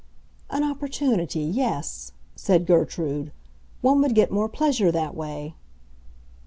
[0.49, 3.31] "An opportunity—yes," said Gertrude.
[3.81, 5.53] "One would get more pleasure that way."